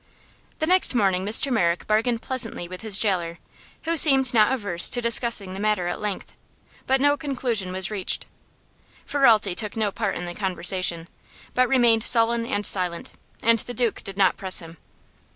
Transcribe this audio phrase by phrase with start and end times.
[0.57, 1.51] The next morning Mr.
[1.51, 3.37] Merrick bargained pleasantly with his jailer,
[3.83, 6.35] who seemed not averse to discussing the matter at length;
[6.87, 8.25] but no conclusion was reached.
[9.05, 11.07] Ferralti took no part in the conversation,
[11.53, 13.11] but remained sullen and silent,
[13.43, 14.77] and the Duke did not press him.